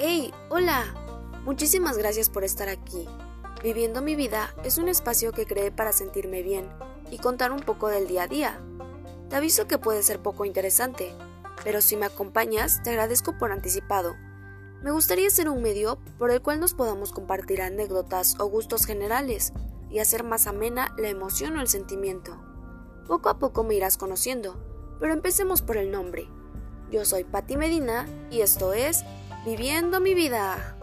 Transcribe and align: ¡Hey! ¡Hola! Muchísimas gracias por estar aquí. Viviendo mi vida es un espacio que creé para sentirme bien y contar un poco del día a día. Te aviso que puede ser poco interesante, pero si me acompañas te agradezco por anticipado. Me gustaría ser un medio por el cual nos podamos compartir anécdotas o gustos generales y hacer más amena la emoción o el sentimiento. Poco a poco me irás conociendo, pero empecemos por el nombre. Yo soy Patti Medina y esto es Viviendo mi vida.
¡Hey! 0.00 0.32
¡Hola! 0.48 0.94
Muchísimas 1.44 1.98
gracias 1.98 2.30
por 2.30 2.44
estar 2.44 2.68
aquí. 2.68 3.08
Viviendo 3.64 4.00
mi 4.00 4.14
vida 4.14 4.54
es 4.62 4.78
un 4.78 4.88
espacio 4.88 5.32
que 5.32 5.44
creé 5.44 5.72
para 5.72 5.92
sentirme 5.92 6.44
bien 6.44 6.68
y 7.10 7.18
contar 7.18 7.50
un 7.50 7.58
poco 7.58 7.88
del 7.88 8.06
día 8.06 8.22
a 8.22 8.28
día. 8.28 8.60
Te 9.28 9.34
aviso 9.34 9.66
que 9.66 9.76
puede 9.76 10.04
ser 10.04 10.20
poco 10.20 10.44
interesante, 10.44 11.12
pero 11.64 11.80
si 11.80 11.96
me 11.96 12.06
acompañas 12.06 12.80
te 12.84 12.90
agradezco 12.90 13.36
por 13.38 13.50
anticipado. 13.50 14.14
Me 14.84 14.92
gustaría 14.92 15.28
ser 15.30 15.48
un 15.48 15.62
medio 15.62 15.98
por 16.16 16.30
el 16.30 16.42
cual 16.42 16.60
nos 16.60 16.74
podamos 16.74 17.10
compartir 17.10 17.60
anécdotas 17.60 18.38
o 18.38 18.46
gustos 18.46 18.86
generales 18.86 19.52
y 19.90 19.98
hacer 19.98 20.22
más 20.22 20.46
amena 20.46 20.94
la 20.96 21.08
emoción 21.08 21.56
o 21.56 21.60
el 21.60 21.66
sentimiento. 21.66 22.40
Poco 23.08 23.30
a 23.30 23.40
poco 23.40 23.64
me 23.64 23.74
irás 23.74 23.96
conociendo, 23.96 24.62
pero 25.00 25.12
empecemos 25.12 25.60
por 25.60 25.76
el 25.76 25.90
nombre. 25.90 26.28
Yo 26.88 27.04
soy 27.04 27.24
Patti 27.24 27.56
Medina 27.56 28.06
y 28.30 28.42
esto 28.42 28.72
es 28.72 29.04
Viviendo 29.44 30.00
mi 30.00 30.14
vida. 30.14 30.77